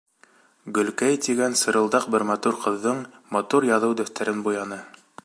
Гөлкәй 0.77 1.19
тигән 1.25 1.57
сырылдаҡ 1.59 2.09
бер 2.17 2.25
ҡыҙҙың 2.65 3.05
матур 3.37 3.71
яҙыу 3.73 3.97
дәфтәрен 4.01 4.45
буяны. 4.49 4.85